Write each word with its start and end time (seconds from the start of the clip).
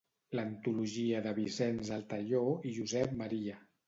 L'antologia 0.37 1.19
de 1.25 1.33
Vicenç 1.39 1.91
Altaió 1.97 2.41
i 2.71 2.73
Josep 2.79 3.13
M. 3.19 3.29